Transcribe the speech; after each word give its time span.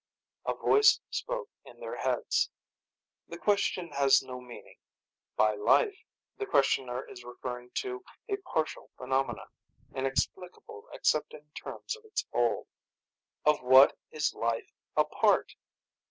A 0.47 0.55
voice 0.55 0.99
spoke 1.11 1.51
in 1.63 1.79
their 1.79 1.95
heads. 1.97 2.49
"The 3.27 3.37
question 3.37 3.89
has 3.89 4.23
no 4.23 4.41
meaning. 4.41 4.79
By 5.35 5.53
'life,' 5.53 6.05
the 6.39 6.47
Questioner 6.47 7.07
is 7.07 7.23
referring 7.23 7.69
to 7.85 8.03
a 8.27 8.37
partial 8.37 8.89
phenomenon, 8.97 9.49
inexplicable 9.93 10.85
except 10.91 11.35
in 11.35 11.51
terms 11.51 11.95
of 11.95 12.05
its 12.05 12.25
whole." 12.33 12.65
"Of 13.45 13.61
what 13.61 13.95
is 14.09 14.33
life 14.33 14.73
a 14.97 15.05
part?" 15.05 15.53